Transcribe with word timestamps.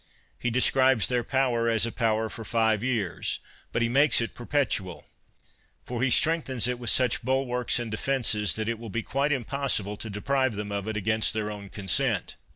He 0.39 0.49
describes 0.49 1.05
their 1.07 1.23
power, 1.23 1.69
as 1.69 1.85
a 1.85 1.91
power 1.91 2.27
for 2.27 2.43
five 2.43 2.81
years; 2.83 3.39
but 3.71 3.83
he 3.83 3.87
makes 3.87 4.19
it 4.19 4.33
perpetual. 4.33 5.05
For 5.85 6.01
he 6.01 6.09
strengthens 6.09 6.67
it 6.67 6.79
with 6.79 6.89
such 6.89 7.21
bulwarks 7.21 7.77
and 7.77 7.91
defenses 7.91 8.55
that 8.55 8.67
it 8.67 8.79
will 8.79 8.89
be 8.89 9.03
quite 9.03 9.31
impossible 9.31 9.97
to 9.97 10.09
deprive 10.09 10.55
them 10.55 10.71
of 10.71 10.87
it 10.87 10.97
against 10.97 11.33
their 11.33 11.51
own 11.51 11.69
consent. 11.69 12.35